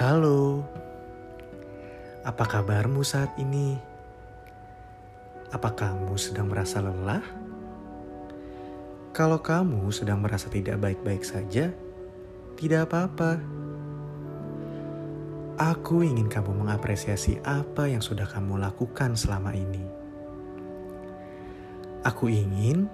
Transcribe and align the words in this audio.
Halo, 0.00 0.64
apa 2.24 2.48
kabarmu 2.48 3.04
saat 3.04 3.36
ini? 3.36 3.76
Apa 5.52 5.76
kamu 5.76 6.16
sedang 6.16 6.48
merasa 6.48 6.80
lelah? 6.80 7.20
Kalau 9.12 9.44
kamu 9.44 9.92
sedang 9.92 10.24
merasa 10.24 10.48
tidak 10.48 10.80
baik-baik 10.80 11.20
saja, 11.20 11.68
tidak 12.56 12.88
apa-apa. 12.88 13.44
Aku 15.68 16.00
ingin 16.00 16.32
kamu 16.32 16.64
mengapresiasi 16.64 17.36
apa 17.44 17.84
yang 17.84 18.00
sudah 18.00 18.24
kamu 18.24 18.56
lakukan 18.56 19.12
selama 19.20 19.52
ini. 19.52 19.84
Aku 22.08 22.32
ingin 22.32 22.88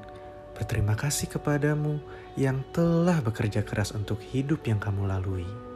berterima 0.59 0.99
kasih 0.99 1.31
kepadamu 1.31 2.03
yang 2.35 2.67
telah 2.75 3.23
bekerja 3.23 3.63
keras 3.63 3.95
untuk 3.95 4.19
hidup 4.19 4.67
yang 4.67 4.83
kamu 4.83 5.07
lalui. 5.07 5.76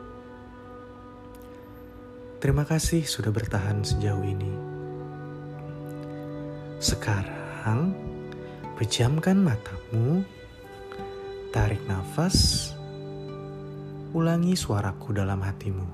Terima 2.41 2.65
kasih 2.65 3.05
sudah 3.05 3.29
bertahan 3.29 3.85
sejauh 3.85 4.25
ini. 4.25 4.49
Sekarang, 6.81 7.93
pejamkan 8.81 9.37
matamu, 9.37 10.25
tarik 11.53 11.85
nafas, 11.85 12.73
ulangi 14.17 14.57
suaraku 14.57 15.13
dalam 15.13 15.45
hatimu. 15.45 15.85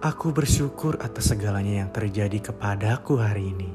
Aku 0.00 0.32
bersyukur 0.32 0.96
atas 1.04 1.36
segalanya 1.36 1.84
yang 1.84 1.92
terjadi 1.92 2.48
kepadaku 2.48 3.20
hari 3.20 3.52
ini. 3.52 3.68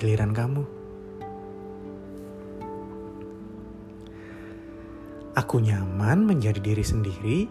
Giliran 0.00 0.32
kamu. 0.32 0.85
Aku 5.36 5.60
nyaman 5.60 6.24
menjadi 6.24 6.56
diri 6.64 6.80
sendiri 6.80 7.44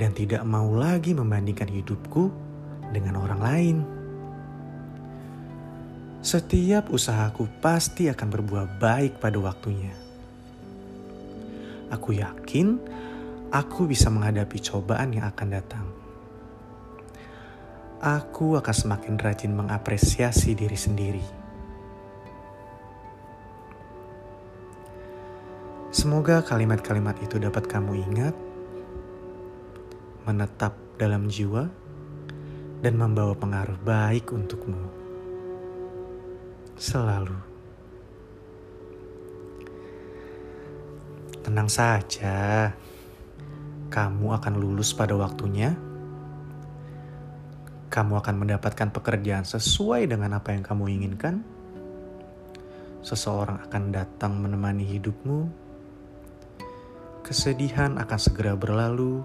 dan 0.00 0.16
tidak 0.16 0.40
mau 0.48 0.72
lagi 0.72 1.12
membandingkan 1.12 1.68
hidupku 1.68 2.32
dengan 2.88 3.20
orang 3.20 3.40
lain. 3.44 3.76
Setiap 6.24 6.88
usahaku 6.88 7.50
pasti 7.60 8.08
akan 8.08 8.28
berbuah 8.32 8.80
baik 8.80 9.20
pada 9.20 9.36
waktunya. 9.36 9.92
Aku 11.92 12.16
yakin 12.16 12.80
aku 13.52 13.84
bisa 13.84 14.08
menghadapi 14.08 14.56
cobaan 14.64 15.12
yang 15.12 15.28
akan 15.28 15.48
datang. 15.52 15.86
Aku 18.00 18.56
akan 18.56 18.72
semakin 18.72 19.20
rajin 19.20 19.52
mengapresiasi 19.52 20.56
diri 20.56 20.78
sendiri. 20.80 21.41
Semoga 25.92 26.40
kalimat-kalimat 26.40 27.20
itu 27.20 27.36
dapat 27.36 27.68
kamu 27.68 28.00
ingat, 28.08 28.32
menetap 30.24 30.72
dalam 30.96 31.28
jiwa, 31.28 31.68
dan 32.80 32.96
membawa 32.96 33.36
pengaruh 33.36 33.76
baik 33.84 34.32
untukmu. 34.32 34.88
Selalu. 36.80 37.36
Tenang 41.44 41.68
saja, 41.68 42.72
kamu 43.92 44.32
akan 44.32 44.54
lulus 44.56 44.96
pada 44.96 45.12
waktunya. 45.12 45.76
Kamu 47.92 48.16
akan 48.16 48.40
mendapatkan 48.40 48.88
pekerjaan 48.96 49.44
sesuai 49.44 50.08
dengan 50.08 50.40
apa 50.40 50.56
yang 50.56 50.64
kamu 50.64 50.88
inginkan. 50.88 51.44
Seseorang 53.04 53.60
akan 53.68 53.92
datang 53.92 54.40
menemani 54.40 54.88
hidupmu 54.88 55.60
Kesedihan 57.32 57.96
akan 57.96 58.20
segera 58.20 58.52
berlalu. 58.52 59.24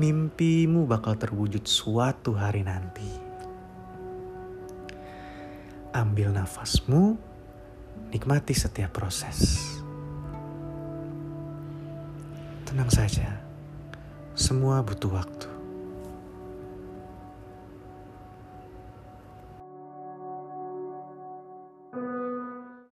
Mimpimu 0.00 0.88
bakal 0.88 1.20
terwujud 1.20 1.68
suatu 1.68 2.32
hari 2.32 2.64
nanti. 2.64 3.12
Ambil 5.92 6.32
nafasmu, 6.32 7.20
nikmati 8.08 8.56
setiap 8.56 8.88
proses. 8.88 9.60
Tenang 12.64 12.88
saja, 12.88 13.36
semua 14.32 14.80
butuh 14.80 15.12
waktu. 15.12 15.51